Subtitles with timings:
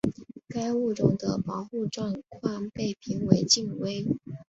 [0.47, 4.03] 该物种的保护状况被评为近危。